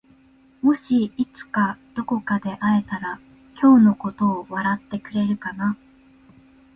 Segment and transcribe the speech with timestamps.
[0.63, 3.19] もしいつかどこかで会えたら
[3.61, 5.77] 今日のことを笑ってくれるかな？